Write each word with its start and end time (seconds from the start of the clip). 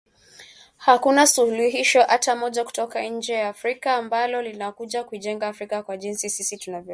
Hakuna 0.77 1.27
suluhisho 1.27 2.01
hata 2.03 2.35
moja 2.35 2.63
kutoka 2.63 3.03
nje 3.07 3.33
ya 3.33 3.49
Afrika 3.49 3.95
ambalo 3.95 4.41
linakuja 4.41 5.03
kuijenga 5.03 5.47
Afrika 5.47 5.83
kwa 5.83 5.97
jinsi 5.97 6.29
sisi 6.29 6.57
tunavyotaka 6.57 6.89